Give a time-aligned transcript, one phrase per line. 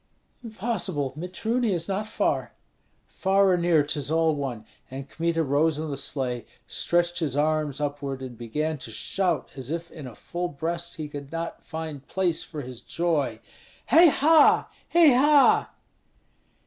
[0.43, 1.13] "Impossible!
[1.15, 2.53] Mitruny is not far."
[3.05, 7.79] "Far or near, 'tis all one!" And Kmita rose in the sleigh, stretched his arms
[7.79, 12.07] upward, and began to shout as if in a full breast he could not find
[12.07, 13.41] place for his joy:
[13.89, 14.71] "Hei ha!
[14.89, 15.71] hei ha!"